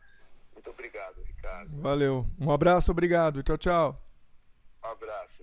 Muito 0.53 0.69
obrigado, 0.69 1.23
Ricardo. 1.23 1.81
Valeu. 1.81 2.27
Um 2.39 2.53
abraço, 2.53 2.91
obrigado. 2.91 3.43
Tchau, 3.43 3.57
tchau. 3.57 4.03
Um 4.85 4.89
abraço. 4.89 5.35